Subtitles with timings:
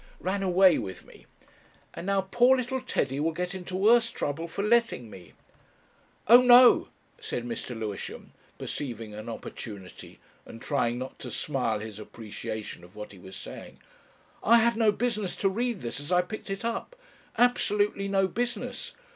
[0.19, 1.27] "Ran away with me.
[1.93, 5.33] And now poor little Teddy will get into worse trouble for letting me...."
[6.27, 6.87] "Oh no,"
[7.19, 7.77] said Mr.
[7.79, 13.35] Lewisham, perceiving an opportunity and trying not to smile his appreciation of what he was
[13.35, 13.77] saying.
[14.41, 16.95] "I had no business to read this as I picked it up
[17.37, 18.95] absolutely no business.